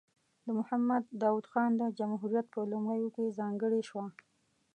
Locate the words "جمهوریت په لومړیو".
1.97-3.13